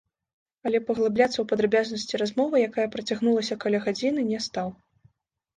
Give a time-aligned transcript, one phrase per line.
[0.67, 4.67] Але паглыбляцца ў падрабязнасці размовы, якая працягнулася каля гадзіны, не стаў.